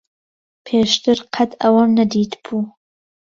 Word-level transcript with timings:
پێشتر 0.65 1.17
قەت 1.33 1.51
ئەوەم 1.61 1.89
نەدیتبوو. 1.97 2.63